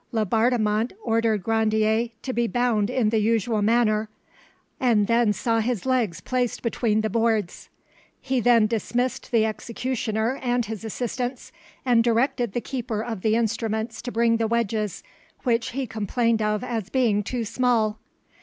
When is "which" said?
15.43-15.69